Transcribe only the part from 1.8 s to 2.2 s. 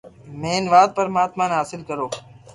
ڪرو